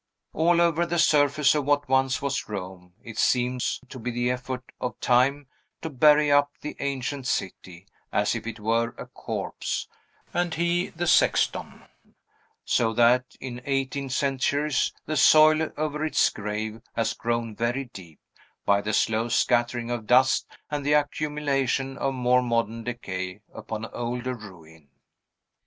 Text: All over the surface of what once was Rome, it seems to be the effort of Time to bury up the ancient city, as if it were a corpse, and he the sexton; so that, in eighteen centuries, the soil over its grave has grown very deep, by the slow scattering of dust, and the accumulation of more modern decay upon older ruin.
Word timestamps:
All 0.33 0.59
over 0.59 0.83
the 0.87 0.97
surface 0.97 1.53
of 1.53 1.65
what 1.65 1.87
once 1.87 2.23
was 2.23 2.49
Rome, 2.49 2.93
it 3.03 3.19
seems 3.19 3.79
to 3.89 3.99
be 3.99 4.09
the 4.09 4.31
effort 4.31 4.63
of 4.81 4.99
Time 4.99 5.45
to 5.83 5.91
bury 5.91 6.31
up 6.31 6.49
the 6.61 6.75
ancient 6.79 7.27
city, 7.27 7.85
as 8.11 8.33
if 8.33 8.47
it 8.47 8.59
were 8.59 8.95
a 8.97 9.05
corpse, 9.05 9.87
and 10.33 10.55
he 10.55 10.87
the 10.87 11.05
sexton; 11.05 11.83
so 12.65 12.93
that, 12.95 13.25
in 13.39 13.61
eighteen 13.65 14.09
centuries, 14.09 14.91
the 15.05 15.15
soil 15.15 15.69
over 15.77 16.03
its 16.03 16.31
grave 16.31 16.81
has 16.95 17.13
grown 17.13 17.55
very 17.55 17.85
deep, 17.85 18.19
by 18.65 18.81
the 18.81 18.93
slow 18.93 19.27
scattering 19.29 19.91
of 19.91 20.07
dust, 20.07 20.47
and 20.71 20.83
the 20.83 20.93
accumulation 20.93 21.95
of 21.99 22.15
more 22.15 22.41
modern 22.41 22.83
decay 22.83 23.41
upon 23.53 23.85
older 23.93 24.33
ruin. 24.33 24.89